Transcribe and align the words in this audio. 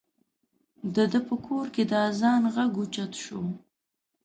د 0.95 0.97
ده 1.11 1.19
په 1.27 1.35
کور 1.45 1.65
کې 1.75 1.83
د 1.91 1.93
اذان 2.09 2.41
غږ 2.55 2.73
اوچت 2.81 3.11
شو. 3.23 3.41